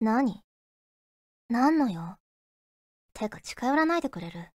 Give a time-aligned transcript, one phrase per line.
[0.00, 0.42] 何？
[1.48, 2.18] 何のよ？
[3.14, 4.50] てか近寄らないでくれる？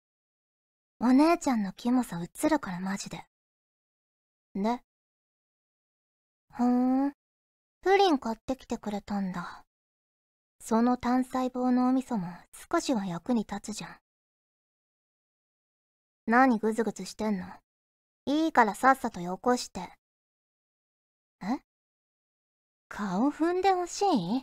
[0.99, 3.23] お姉ちゃんのキモさ映るからマジで。
[4.57, 4.81] で？
[6.53, 7.13] ふーん。
[7.83, 9.63] プリン買ってきてくれたんだ。
[10.61, 12.27] その単細胞のお味噌も
[12.73, 13.97] 少しは役に立つじゃん。
[16.27, 17.47] 何グズグズしてんの？
[18.27, 19.89] いいからさっさとよこして。
[21.43, 21.61] え？
[22.89, 24.43] 顔踏んでほしい？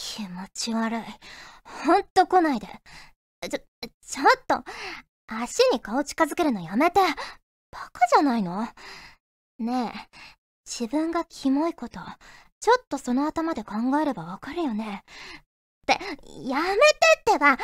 [0.00, 1.02] 気持ち悪い。
[1.64, 2.68] ほんと来ないで。
[3.50, 4.62] ちょ、ちょっと、
[5.26, 7.00] 足に顔近づけるのやめて。
[7.72, 8.68] バカじゃないの？
[9.58, 9.98] ねえ、
[10.64, 11.98] 自分がキモいこと、
[12.60, 15.02] ちょっとその頭で考えればわかるよね。
[15.82, 15.98] って、
[16.46, 16.78] やめて
[17.18, 17.56] ってば、や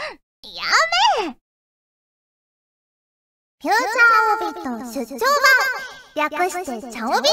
[1.20, 1.36] め
[3.62, 5.18] フューチャーオビット出張
[6.16, 7.28] 版略してチャオビ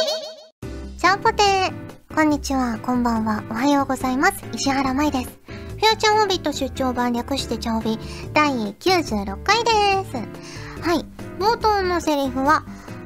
[0.98, 4.44] チャオポテーこんにちは、こんばんは、おはようございます。
[4.54, 5.40] 石原舞です。
[5.48, 7.98] フューチャーオビット出張版略してチャオビ
[8.34, 9.72] 第96回で
[10.12, 10.18] す。
[10.86, 11.06] はい、
[11.40, 12.66] 冒頭のセリフは、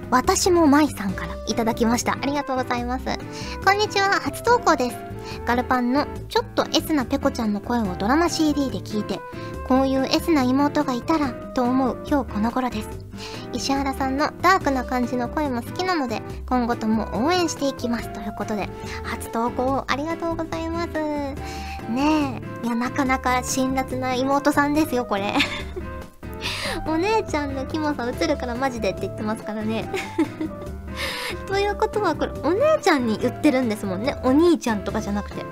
[0.10, 2.14] 私も舞さんからいただきました。
[2.14, 3.06] ありがとうございます。
[3.64, 4.98] こんにちは、初投稿です。
[5.46, 9.20] ガルパンのちょっと S なペコちゃんの声をドラマ CD で聞いて、
[9.68, 13.05] こういう S な妹がいたらと思う今日この頃です。
[13.56, 18.12] 石原さんのダークな感じの声も好きなので、今後とも応援していきます。
[18.12, 18.68] ということで、
[19.04, 20.94] 初投稿ありがとうございます。
[21.90, 25.36] ねえ、いや、なかなか辛辣な妹さんですよ、これ。
[26.86, 29.90] お姉ちゃんのキモさ映るからマジでって言ってますからね。
[31.48, 34.18] ということはこれお姉ちゃんに言ってるんですもんね。
[34.24, 35.46] お兄ちゃんとかじゃなくて。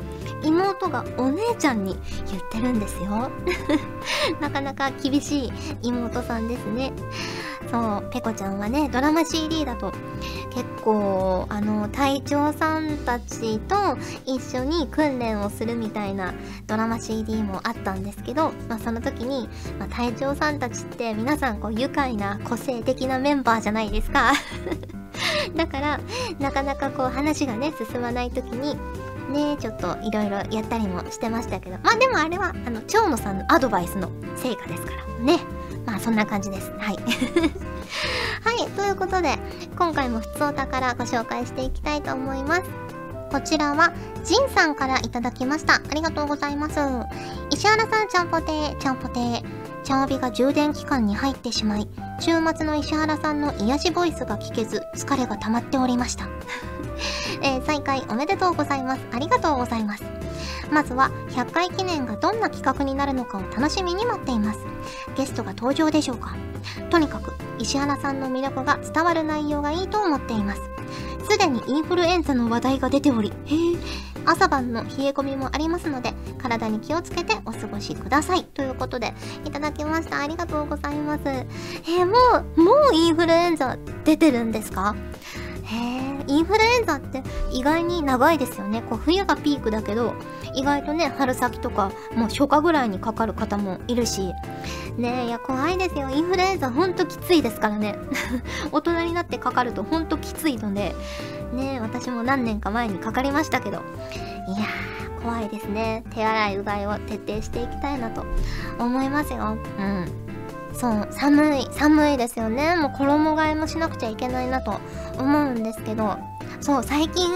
[0.44, 1.98] 妹がお姉ちゃんに
[2.30, 3.32] 言ってるんですよ。
[4.42, 6.92] なかなか厳しい妹さんですね。
[7.74, 9.92] そう、ペコちゃんはね、ドラマ CD だと
[10.52, 16.36] 結構、あの、隊長さんたちと一緒に訓練をするみたいな
[16.68, 24.34] ドラマ CD もあったんですけど、まあその時に、まあ、隊長さんたちって皆さんこう愉快な個性的なメンバーじゃないですか。
[25.58, 26.00] だから、
[26.40, 28.78] なかなかこう話がね、進まない時に、
[29.32, 35.40] ねちょっといろいろやったりもしてましたけどまあでもあれはあの蝶野さんのアドバイスの成果ですからね
[35.86, 36.98] まあそんな感じですはい
[38.44, 39.38] はいということで
[39.78, 42.64] 今回も普通お宝ご紹介していきたいと思います
[43.34, 43.92] こちらは、
[44.24, 45.78] ジンさんからいただきました。
[45.78, 46.80] ありがとうございます。
[47.50, 49.64] 石原さん、ちゃんぽてー、ちゃんぽてー。
[49.84, 51.88] チャオビが充電期間に入ってしまい、
[52.20, 56.28] 週末の石原さんの癒しボイスが聞けず、疲れが溜まっておりました。
[57.42, 59.02] えー、再開おめでとうございます。
[59.12, 60.23] ありがとうございます。
[60.72, 64.60] まずは100回記念がどんな企画になるのかを楽しみに待っています。
[65.16, 66.36] ゲストが登場でしょうか
[66.90, 70.62] とにかく石原さんの魅力が伝わる内容がいいと思っています。
[71.30, 73.78] すでにインフルエンザの話題が出ており、へえ、
[74.26, 78.44] 朝晩の冷え込みもありますので、体に気をつけてお過ごしください。
[78.44, 79.14] ということで、
[79.46, 80.20] いただきました。
[80.20, 81.22] ありがとうございます。
[81.26, 82.14] えー、も
[82.58, 84.96] う、もうインフルエンザ出てるんですか？
[86.28, 88.82] インフルエンザって意外に長いですよね。
[88.90, 90.14] こう冬がピークだけど、
[90.56, 94.34] 意外とね、春先とか、もう初夏ぐらいにかかる方もいるし。
[94.98, 96.10] ねえ、いや、怖いですよ。
[96.10, 97.96] インフルエンザほんときついですからね。
[98.72, 100.96] 大人になってかかるとほんときついので、
[101.54, 103.78] ねえ、私も何年か前にかかりましたけど。
[103.78, 103.80] い
[104.52, 106.04] やー、怖いですね。
[106.12, 108.26] 手洗いうがいを徹底していきたいなと
[108.80, 109.58] 思いますよ。
[109.80, 110.23] うん。
[110.74, 112.76] そう、寒い、寒いですよね。
[112.76, 114.80] もう衣替えもしなくちゃいけないなと
[115.18, 116.18] 思うんですけど、
[116.62, 117.30] そう、最近、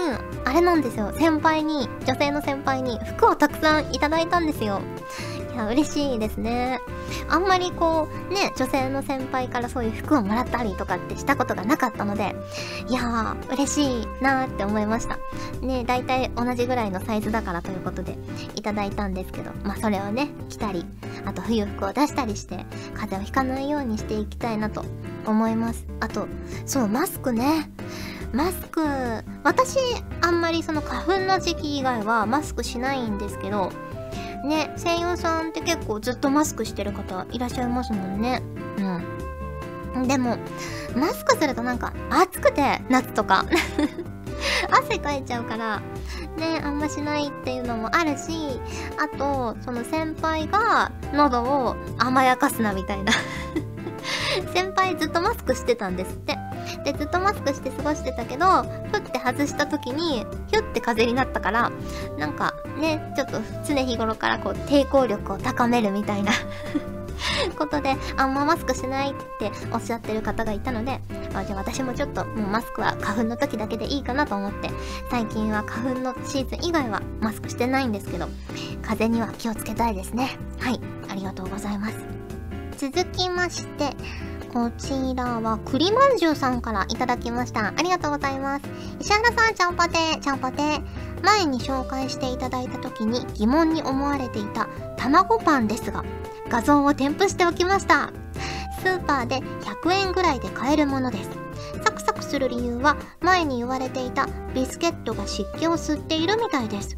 [0.44, 1.12] あれなんですよ。
[1.18, 4.80] 先輩に、女性の先輩に服をたくさんいただいたんですよ。
[5.58, 6.80] や、嬉しいですね。
[7.28, 12.34] あんまりこう、ね、女性の先輩からそういう服をもらったりとかってしたことがなかったので、
[12.88, 15.18] いやー、嬉しいなーって思いました。
[15.60, 18.16] ね、大体同じぐらいのサイズだからということで、
[18.54, 20.86] いただいたんですけど、まあそれをね、着たり、
[21.24, 22.64] あと冬服を出したりして、
[22.94, 24.84] 風邪をひかないようにしていきたいなと
[25.26, 25.86] 思います。
[26.00, 26.26] あと、
[26.66, 27.70] そう、マスクね。
[28.32, 28.82] マスク、
[29.42, 29.78] 私、
[30.20, 33.72] あんまりその花粉の時期以外はマスクしないんですけど、
[34.44, 38.42] ね、声優さんって結構ずっとマスクしてる方いらっしゃいますもんね。
[39.94, 40.08] うん。
[40.08, 40.38] でも、
[40.96, 43.44] マスクするとなんか暑くて、夏とか。
[44.70, 45.80] 汗かいちゃうから、
[46.36, 48.60] ね、あんましないっていうのもあるし、
[48.98, 53.12] あと、その先輩が喉を甘やかすなみたいな
[54.54, 56.38] 先輩ずっとマスクしてたんですって。
[56.84, 58.46] で、ずっとマスクして過ごしてたけど、
[58.92, 61.70] ふって外した時に、ひゅって風になったから、
[62.18, 66.32] なんかね、ちょっと常日頃からこう抵抗力を高めるみたいな
[67.58, 71.00] ことで、あんまマスクしないっておっしゃってる方がいたので、
[71.34, 74.70] あじゃあ私もちょっともうマスクは花粉の時だけでいいかなと思って、
[75.10, 78.28] 最近は花粉のシーズン以外はマスクしてないんですけど、
[78.82, 80.38] 風邪には気をつけたいですね。
[80.58, 80.80] はい、
[81.10, 81.96] ありがとうございます。
[82.78, 83.96] 続きまして、
[84.52, 87.68] こちらは栗まんじゅうさんからいただきました。
[87.68, 88.64] ありがとうございます。
[88.98, 90.82] 石原さん、ちゃんぽてー、ちゃんぽてー。
[91.22, 96.04] 前に紹介していただいた時に疑問に思われていた卵パンですが、
[96.48, 98.10] 画像を添付しておきました。
[98.80, 99.42] スーパーで
[99.82, 101.30] 100円ぐらいで買えるものです。
[101.84, 106.96] サクサクする理由は前に言われていたビスケットが湿気を吸っているみたいです。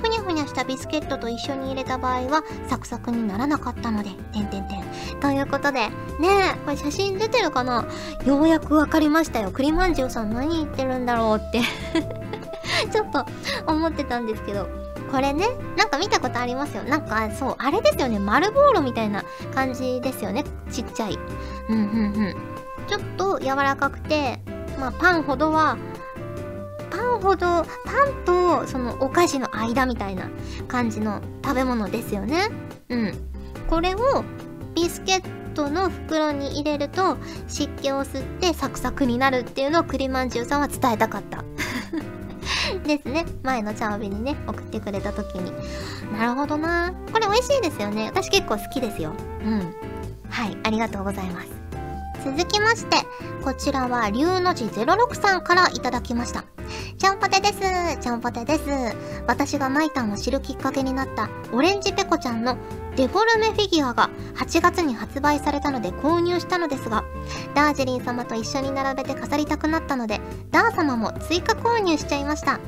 [0.00, 5.20] ふにゃふにゃしたビスケットと一緒に入れた場合はサクサクにならなかったので、てんてんてん。
[5.20, 5.88] ということで、
[6.18, 7.86] ねえ、これ写真出てるかな？
[8.24, 9.50] ようやくわかりましたよ。
[9.50, 11.60] 栗まんじゅうさん何言ってるんだろうって
[12.90, 13.26] ちょっと
[13.66, 14.68] 思ってたんですけど、
[15.10, 16.84] これね、なんか見たことありますよ。
[16.84, 18.18] なんか、そう、あれですよね。
[18.18, 19.24] 丸ボーロみたいな
[19.54, 20.44] 感じですよね。
[20.70, 21.18] ちっちゃい。
[21.68, 21.84] うん、うん、う
[22.30, 22.36] ん。
[22.86, 24.40] ちょっと柔らかくて、
[24.78, 25.76] まあ、パンほどは、
[27.20, 30.28] ほど、パンとそのお菓子の間みたいな
[30.68, 32.48] 感じの食べ物ですよね。
[32.88, 33.14] うん。
[33.68, 34.24] これを
[34.74, 35.22] ビスケッ
[35.54, 37.16] トの袋に入れると
[37.48, 41.44] 湿気を吸ってサクサクになるっていうのを栗まんじゅうさんは伝えたかった。
[42.86, 43.26] ですね。
[43.42, 45.52] 前のチャオビにね、送ってくれた時に。
[46.16, 48.06] なるほどなこれ美味しいですよね。
[48.06, 49.12] 私結構好きですよ。
[49.44, 49.74] うん。
[50.28, 51.69] はい、ありがとうございます。
[52.24, 52.98] 続きまして、
[53.42, 56.44] こちらは龍の字06さんからいただきました。
[56.98, 57.60] ちゃんぽてです。
[58.00, 58.62] ちゃんぽてです。
[59.26, 62.56] 私がマイタンを知るきっかけになったオレンジペコちゃんの
[62.96, 67.04] デフォルメフィギュアが8月に発売されたので購入したのですが、
[67.54, 70.20] ダージリン様と一緒に並べて飾りたくなったので、
[70.50, 72.60] ダー様も追加購入しちゃいました。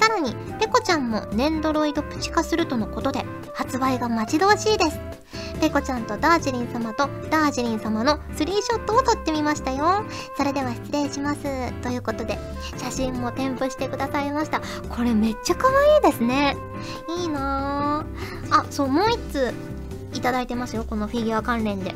[0.00, 3.24] さらに、ペコちゃんもネンドロイドプチ化するとのことで、
[3.54, 4.98] 発売が待ち遠しいです。
[5.58, 10.04] ペコちゃんとダージリン様とダージリン様のスリーショットを撮ってみましたよ。
[10.36, 11.72] それでは失礼します。
[11.82, 12.38] ということで、
[12.76, 14.60] 写真も添付してくださいました。
[14.88, 16.56] これめっちゃ可愛いですね。
[17.18, 18.54] いいなぁ。
[18.54, 19.52] あ、そう、もう一つ
[20.14, 20.84] いただいてますよ。
[20.88, 21.94] このフィギュア関連で。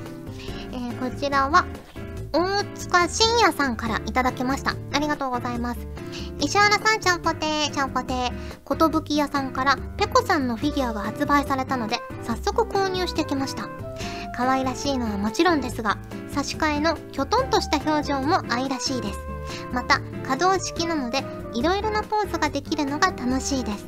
[0.73, 1.65] えー、こちらは、
[2.33, 4.75] 大塚信也さんからいただきました。
[4.93, 5.87] ありがとうございます。
[6.41, 8.33] 石原さん、ちゃんぽてー、ちゃんぽてー。
[8.65, 13.69] ことぶき屋さんから、ペコさんのフィギュアが発売されたので、早速購入してきました。
[14.35, 15.99] 可愛らしいのはもちろんですが、
[16.33, 19.19] 差し替えのきょとんとした表情も愛らしいです。
[19.71, 23.87] また、可動式なので、いろいろなポーズができるのが楽しいです。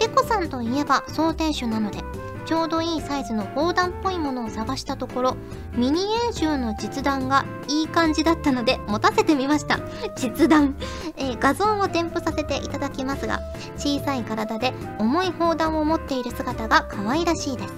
[0.00, 2.02] ペコさんといえば、装填手なので、
[2.48, 5.36] ちょうどいいサイズの砲弾っぽいものを探したところ、
[5.76, 9.80] ミニ演習の実弾がいい感じだったので持たせてみました。
[10.16, 10.74] 実弾、
[11.18, 13.40] えー、画像を添付させていただきますが、
[13.76, 17.74] 小さい体で重い砲弾を持っている姿が可愛らしいです。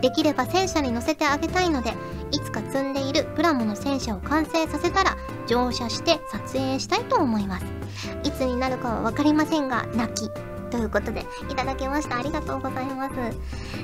[0.00, 1.92] できれば戦車に乗せてあげたいので、
[2.30, 7.66] いつか積んでいるプラモの戦車を完成させたら乗車して撮影したいと思います。
[8.24, 10.30] いつになるかはわかりませんが、泣き。
[10.70, 12.18] ということで、いただきました。
[12.18, 13.14] ありがとうございます。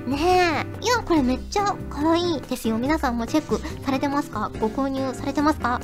[0.06, 0.84] ねえ。
[0.84, 2.78] いや、これめっちゃ可愛いですよ。
[2.78, 4.50] 皆さんもチェックされてますか？
[4.60, 5.80] ご購入されてますか？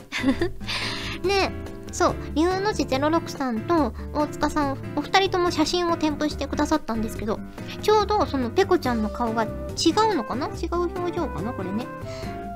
[1.25, 1.71] ねえ。
[1.93, 7.41] そう、龍の字06さんと大塚さん、お二人とも写真を添付してくださったんですけど、
[7.83, 10.47] ちょうどそのペコちゃんの顔が違うのかな？
[10.47, 11.53] 違う表情かな？
[11.53, 11.87] これね。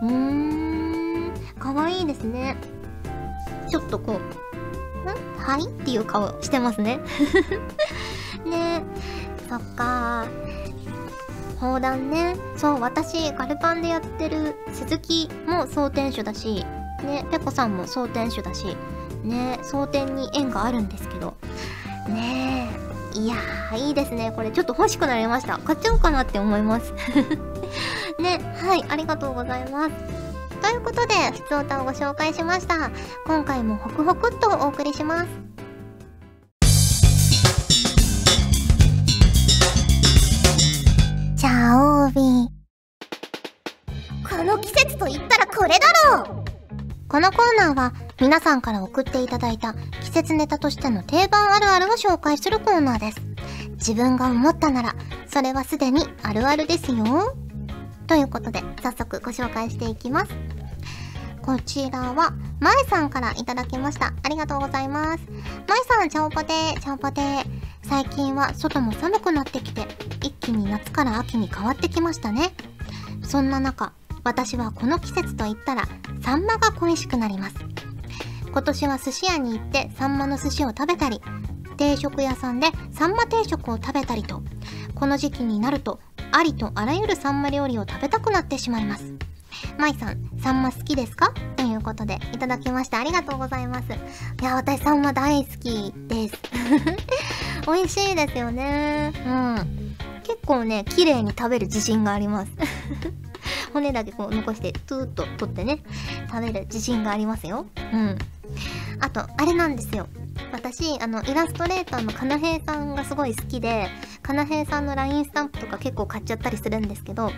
[0.02, 2.56] うーん、かわいいですね。
[3.69, 4.20] ちょっとこ
[5.05, 5.43] う、ん？
[5.43, 5.64] はい？
[5.64, 7.00] っていう顔してますね。
[8.44, 8.82] ね
[9.49, 10.26] そっか
[11.64, 12.37] 砲弾ね。
[12.57, 16.64] そう、私、ガルパンでやってる鈴木も総天手だし、
[17.02, 18.76] ね、ペコさんも総天手だし、
[19.23, 21.35] ね、総天に縁があるんですけど、
[22.09, 22.68] ね
[23.14, 24.33] え、いやー、いいですね。
[24.37, 25.59] これちょっと欲しくなりました。
[25.59, 26.92] 買っちゃおうかなって思います。
[28.21, 29.90] ね、はい、ありがとうございます。
[30.61, 32.90] ということで、普通歌をご紹介しました。
[33.26, 35.53] 今回もホクホクっとお送りします。
[44.28, 45.78] この季節と言ったらこれだ
[46.16, 46.44] ろう
[47.08, 53.20] このコーナーは皆さんから送っていただいた季節ネタとしての定番あるあるを紹介するコーナーです。
[53.75, 54.94] 自分が思ったなら、
[55.26, 57.37] それはすでにあるあるですよ。
[58.06, 60.32] ということで、早速ご紹介していきます。
[61.42, 64.14] こちらは、まえさんからいただきました。
[64.23, 65.25] ありがとうございます。
[65.68, 67.44] まえさん、ちゃんぽてー、ちゃんぽてー。
[67.82, 69.87] 最近は外も寒くなってきて、
[70.23, 72.52] 一気に夏から秋に変わってきましたね。
[73.22, 75.88] そんな中、私はこの季節と言ったら、
[76.22, 77.56] サンマが恋しくなります。
[78.50, 81.20] 今年は寿司屋に行ってサンマの寿司を食べたり、
[81.76, 84.42] 定食屋さんでサンマ定食を食べたりと、
[84.94, 85.98] この時期になると
[86.30, 89.04] ありとあらゆるサンマ料理を食べたくなってしまいます。
[89.78, 91.32] まいさん、サンマ好きですか？
[91.56, 93.84] ということで、いただきましてありがとうございます。
[93.92, 96.36] いや、私サンマ大好きです。
[97.66, 99.12] 美味しいですよね。
[99.26, 99.84] うん。
[100.25, 102.52] 結構ね、綺麗に食べる自信があります。
[103.73, 105.81] 骨だけこう残して、トゥーッと取ってね、
[106.28, 107.66] 食べる自信がありますよ。
[107.93, 108.19] うん。
[109.00, 110.09] あと、あれなんですよ。
[110.52, 113.88] 私、あの、イラストレーターのかなへいさんがすごい好きで、
[114.23, 117.31] かなへいさんの LINE スタンプとか結構買っちゃったりするんですけど、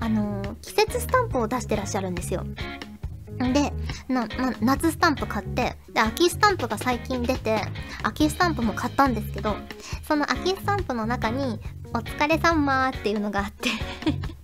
[0.00, 2.44] あのー、季節スタンプを出してらっしゃるんですよ。
[3.38, 3.72] で、
[4.08, 7.62] な、ま、夏スタンプ買って、で、秋スタンプが最近出て、
[8.02, 9.56] 秋スタンプも買ったんですけど、
[10.06, 11.58] その秋スタンプの中に、
[11.94, 13.70] お疲れさんまっていうのがあって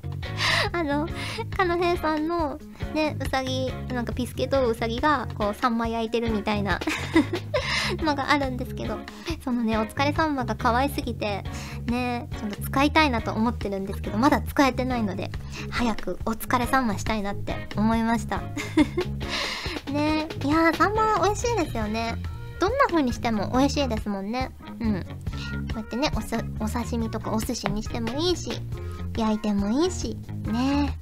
[0.73, 1.09] あの、
[1.57, 2.59] かのへいさんの、
[2.95, 6.79] ね、うさぎ、なんかピスケとうさぎが、こう、サンマ焼いてるみたいな
[8.05, 8.99] のがあるんですけど、
[9.43, 11.45] そのね、お疲れさんまが可愛すぎて、
[11.87, 15.31] ね、ちょっと使いたいなと思ってるんですけど、まだ使えてないので、
[15.71, 18.43] 早くお疲れさんましたいなって思いました。
[19.91, 22.17] ねいやー、サンマ美味しいですよね。
[22.61, 24.51] どんな風にしても美味しいですもんね。
[24.81, 25.07] うん。
[25.53, 28.51] こうやってね、おお刺身とかお寿司にしてもいいし、
[29.17, 30.99] 焼いてもいいし、ね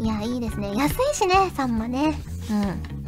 [0.00, 0.74] いや、いいですね。
[0.76, 2.14] 安いしね、サンマね。
[2.50, 2.98] うん。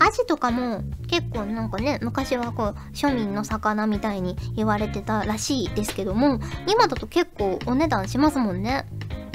[0.00, 8.86] アジとかも結構なんかね、昔はこう、庶民の魚みたいに言われてたらしいですけども、今だと結構お値段しますもんね。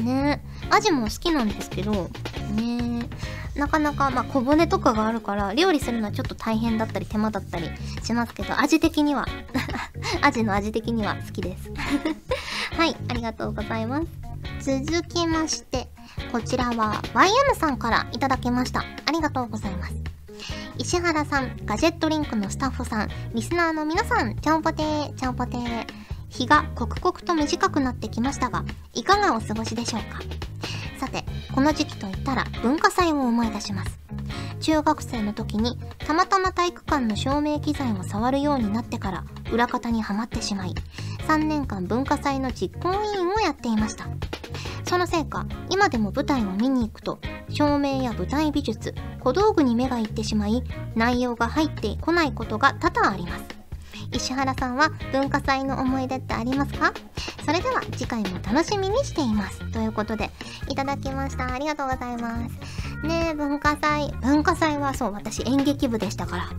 [0.01, 3.07] ねアジも好きなんですけど、ね
[3.55, 7.69] なかなか、まあ、小骨とかがあるから、料理するのはちょっと大変だったり手間だったり
[8.03, 9.27] しますけど、味的には
[10.21, 11.71] アジの味的には好きです
[12.77, 14.07] はい、ありがとうございます。
[14.81, 15.87] 続きまして、
[16.31, 18.79] こちらは YM さんからいただきました。
[18.79, 19.93] ありがとうございます。
[20.77, 25.85] 石原さん、ガジェットリンクのスタッフさん、リスナーの皆さん、ちゃんぽてー、ちゃんぽてー。
[26.29, 30.19] 日が刻々と短くなってきましたが、いかがお過ごしでしょうか、
[31.53, 34.03] この時期といったら文化祭を思い出します。
[34.63, 40.73] 中学生の時にたまたま体育館の照明機材を触るようになってから裏方にはまってしまい
[41.27, 44.07] 3年間文化祭の実行委員をやっていました
[44.85, 47.19] そのせいか今でも舞台を見に行くと
[47.49, 50.63] 照明や舞台美術小道具に目がいってしまい
[50.95, 53.52] 内容が入ってこないことが多々あります
[54.13, 56.93] 石原さんは文化祭の思い出ってありますか？
[57.45, 59.59] それでは次回も楽しみにしています。
[59.71, 60.29] ということで、
[60.69, 61.53] いただきました。
[61.53, 63.05] ありがとうございます。
[63.05, 64.13] ねえ、文化祭。
[64.21, 66.49] 文化祭はそう、私演劇部でしたから。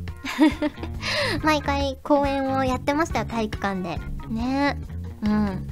[1.43, 3.99] 毎回公演をやってましたよ、体育館で。
[4.29, 4.77] ね
[5.23, 5.27] え。
[5.27, 5.69] うん。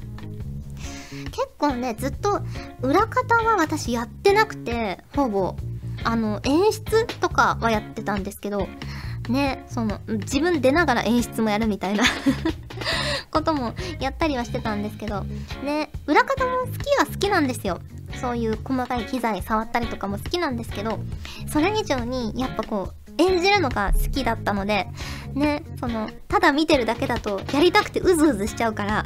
[1.30, 2.40] 結構ね、ずっと
[2.80, 5.56] 裏方は私やってなくて、ほぼ。
[6.04, 8.66] あの、演出とかはやってたんですけど、
[9.28, 12.04] ね、その、自分出ながら演出もやるみたいな
[13.30, 15.24] こともやったりはしてたんですけど、
[15.64, 17.80] ね、裏方も好きは好きなんですよ。
[18.20, 20.98] そういう細かい機材触ったりとかも好きなんですけど、
[21.50, 24.88] それ以上にやっぱこう、演じるのが好きだったので、
[25.34, 29.04] ね、その、ただ見てるだけだとやりたくてうずうずしちゃうから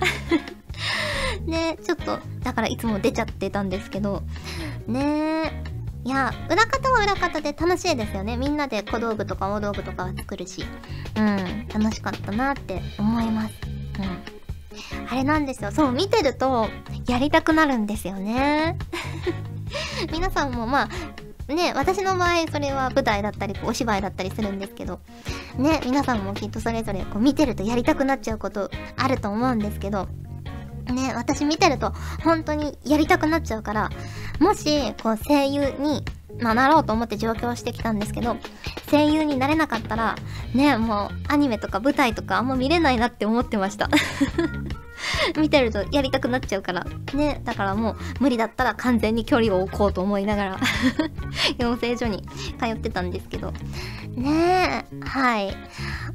[1.46, 4.22] ね、ちょっと、だからいつも出ちゃってたんですけど、
[4.86, 5.64] ね
[6.06, 8.36] いや、裏方は裏方で楽しいですよね。
[8.36, 10.64] みんなで小道具とか大道具とかは作るし。
[11.16, 13.54] うん、楽しかったなって思います。
[13.98, 15.08] うん。
[15.10, 15.72] あれなんですよ。
[15.72, 16.68] そう、見てると、
[17.08, 18.78] やりたくなるんですよね。
[20.12, 20.88] 皆さんもま
[21.48, 25.00] あ、ね、私の場合、それは舞台だったり、お芝居だったりするんですけど、
[25.58, 30.06] ね、皆さんもきっとそれぞれこう見てるとやりたくなっちゃうことあると思うんですけど、
[30.92, 33.90] ね、私見てると本当にやりたくなっちゃうから、
[34.40, 36.04] もし、こう声優に、
[36.40, 38.36] ま、なろうと思って上京してきたんですけど、
[38.90, 40.16] 声優になれなかったら、
[40.54, 43.88] ね、もうアニメとか舞台とかあんま見れないなって思ってました。
[45.38, 46.86] 見てるとやりたくなっちゃうから。
[47.14, 47.40] ね。
[47.44, 50.60] だからもう無理だったら完全に距離を置こうと思いながら
[51.58, 52.26] 養成所に
[52.58, 53.52] 通ってたんですけど。
[54.16, 55.04] ねえ。
[55.04, 55.56] はい。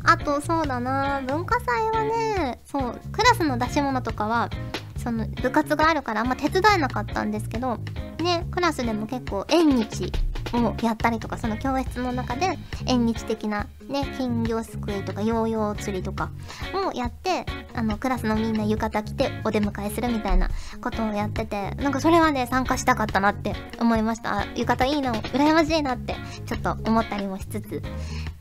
[0.04, 4.50] あとそうだな文化祭はね、そう、クラスの出し物とかは、
[4.98, 7.80] その部活があるからあんま手伝えなかったんですけど、
[8.22, 10.12] ね、クラスでも結構縁日
[10.54, 16.32] をやったりとか、その教室の中で縁日的なね、金魚すくいとかヨーヨー釣りとか
[16.74, 20.50] をやって、あの、クラスのみんな浴衣着てお出迎えするみたいな
[20.82, 24.46] ことをやってて、なんかそれはね、参加したかったなって思いました。
[24.56, 27.82] 浴衣いいな、羨ましいなってちょっと思ったりもしつつ、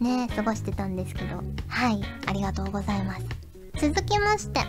[0.00, 3.24] ね、過ごしてたんですけど、はい、ありがとうございます。
[3.80, 4.60] 続きまして、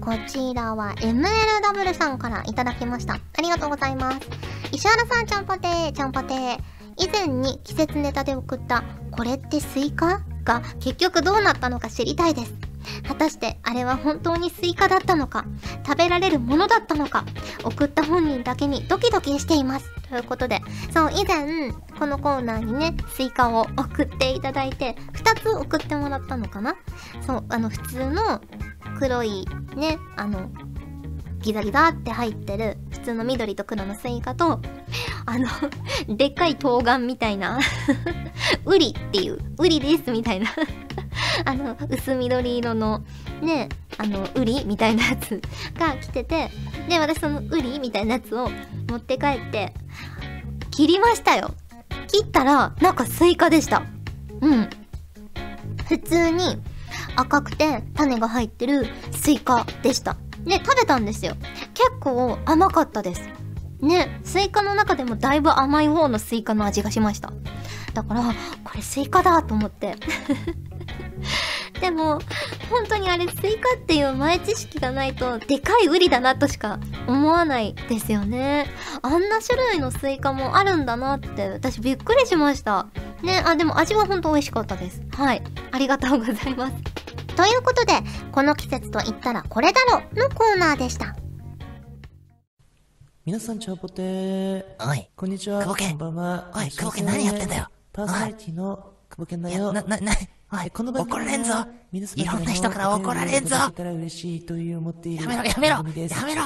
[0.00, 3.14] こちらは MLW さんからいただきました。
[3.14, 4.20] ありがとうございます。
[4.72, 6.58] 石原さん、ちゃんぽてー、ちゃんぽてー。
[6.98, 10.20] 以前に季節ネタで送った、これってスイカ？
[10.44, 12.54] が結局どうなったのか知りたいです。
[13.08, 15.44] 果たしてあれは本当にスイカだったのか？
[15.84, 17.24] 食べられるものだったのか？
[17.64, 20.60] 送った本人だけにドキドキしていますということで
[20.92, 26.76] そう以前このコーナーにねスイカを送っていただいて2つ送ってもらったのかな？
[27.26, 28.40] そうあの普通の
[28.98, 30.50] 黒いねあの
[31.40, 34.60] ギザギザって入ってる普通の緑と黒のスイカと
[35.26, 35.48] あの
[36.16, 37.60] でっかい冬瓜みたいな
[38.64, 40.50] ウリっていうウリですみたいな
[41.44, 43.04] あの薄緑色の
[43.40, 45.40] ねあのウリみたいなやつ
[45.78, 46.50] が来てて
[46.88, 48.50] で私そのウリみたいなやつを
[48.88, 49.72] 持って帰って
[50.70, 51.54] 切りましたよ。
[52.08, 53.82] 切ったらなんかスイカでした。
[54.40, 54.68] うん。
[55.88, 56.60] 普通に
[57.16, 60.16] 赤くて種が入ってるスイカでした。
[60.44, 61.34] ね食べたんですよ。
[61.74, 63.22] 結構甘かったです。
[63.80, 67.32] ねスイカの中でもだいぶ甘い方のスイカの味がしました。
[67.94, 68.22] だから
[68.62, 69.96] これスイカだと思って。
[71.80, 72.20] でも
[72.70, 78.66] 本当にあれスイカっていう前知識がないとでかいウリだなとしか思わないですよね。
[79.02, 82.86] あんな種類のスイカもあるんだなって私びっくりしました。
[83.22, 85.02] ねあでも味は本当美味しかったです。
[85.12, 85.42] はい。
[85.72, 86.95] ありがとうございます。
[87.36, 87.92] ということで
[88.32, 91.14] この季節と言ったらこれだろのコーナーでした。
[93.26, 94.02] 皆さん、チャオポテ。
[94.02, 94.64] ー。
[94.88, 95.60] おい、こんにちは。
[95.62, 95.90] 久保健。
[95.90, 96.52] こんばんは。
[96.54, 97.68] おい久保健何やってんだよ。
[97.92, 99.72] パーソナリティの久保健だよ。
[99.72, 100.12] いやな、な、な、
[100.52, 101.52] おい、この怒られんぞ。
[101.92, 103.56] いろんな人から怒られんぞ。
[103.56, 106.42] やめろ、やめろやめろ。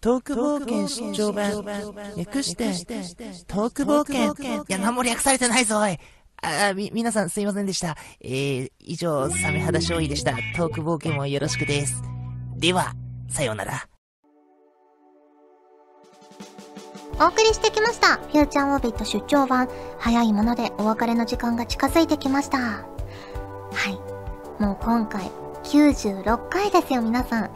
[0.00, 1.64] トーク冒険出張版。
[2.16, 2.64] 略して、
[3.46, 4.34] トーク冒険。
[4.64, 5.96] いや、何も略されてないぞ、おい
[6.44, 7.96] あ、み、皆さんすいませんでした。
[8.20, 10.32] えー、以上、サメ肌勝利でした。
[10.56, 12.02] トーク冒険もよろしくです。
[12.56, 12.92] では、
[13.28, 13.88] さようなら。
[17.20, 18.16] お送りしてきました。
[18.16, 19.68] フューチャーオービット出張版。
[19.98, 22.58] 早いものでお別れの時間が近づいてきました。
[22.58, 22.84] は
[23.88, 24.62] い。
[24.62, 25.30] もう今回、
[25.62, 27.50] 96回ですよ、皆さん。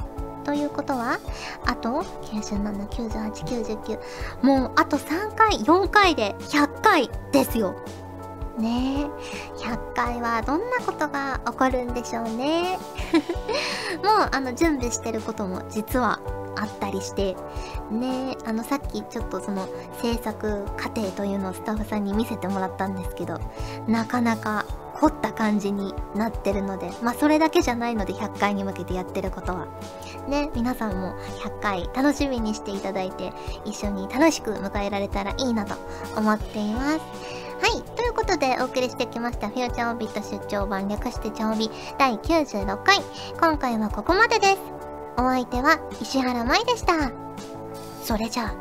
[0.45, 1.18] ということは、
[1.66, 3.99] あと、97、98、99。
[4.42, 7.75] もう、あと3回、4回で100回ですよ。
[8.59, 9.62] ねえ。
[9.62, 12.79] 100回はどんなことが起こるんでしょうね。
[14.03, 16.21] もう、あの、準備してることも実は
[16.57, 17.37] あったりして、
[17.91, 19.68] ねあのさっきちょっとその
[20.03, 23.40] 制作過程というのをスタッフさんに見せてもらったんですけど
[23.87, 24.66] なかなか
[25.01, 29.68] 凝った感じになってるのでまあそれだけじゃないので100回に向けてやってることは
[30.29, 33.33] ね皆さんも100回楽しみにしていただいて
[33.64, 35.77] 一緒に楽しく迎えられたらいいなと
[36.16, 36.99] 思っています
[37.61, 37.88] はい。
[38.29, 42.99] ことで、お送りしてきました、フューチャーオビット出張版略してチャオビ第96回。
[43.41, 44.59] 今回はここまでです。
[45.17, 47.11] お相手は石原舞でした。
[48.05, 48.55] それじゃあ、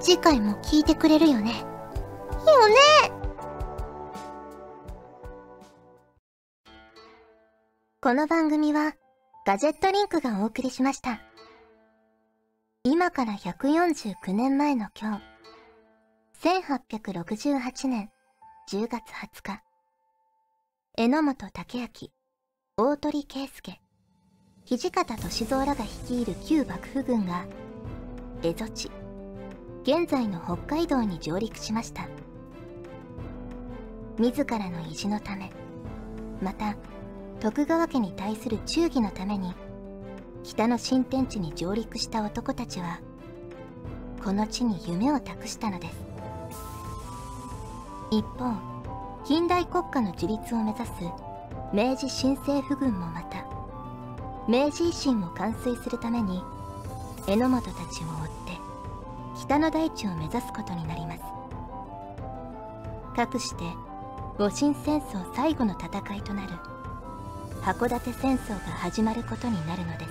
[0.00, 1.50] 次回も聞いてくれるよね。
[1.50, 2.74] よね
[8.00, 8.94] この番組は、
[9.44, 11.20] ガジェットリンクがお送りしました。
[12.84, 18.10] 今から149年前の今日、1868年
[18.72, 19.62] 10月20日、
[20.96, 21.88] 榎本武明、
[22.76, 23.80] 大鳥圭介、
[24.64, 27.46] 土方歳三らが率いる旧幕府軍が
[28.42, 28.90] 蝦夷地
[29.82, 32.06] 現在の北海道に上陸しました。
[34.20, 35.50] 自らの意地のため
[36.40, 36.76] また
[37.40, 39.52] 徳川家に対する忠義のために
[40.44, 43.00] 北の新天地に上陸した男たちは
[44.22, 46.09] この地に夢を託したのです。
[48.12, 48.56] 一方
[49.24, 50.90] 近代国家の自立を目指す
[51.72, 53.44] 明治新政府軍もまた
[54.48, 56.42] 明治維新を完遂するために
[57.28, 58.58] 榎本たちを追って
[59.40, 61.20] 北の大地を目指すことになります。
[63.14, 63.62] かくして
[64.38, 66.54] 戊辰戦争最後の戦いとなる
[67.62, 70.10] 函館戦争が始まることになるのです。